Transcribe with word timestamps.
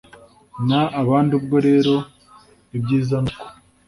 n 0.67 0.69
abandi 1.01 1.31
Ubwo 1.39 1.57
rero 1.67 1.95
ibyiza 2.77 3.17
ni 3.23 3.31
uko 3.33 3.45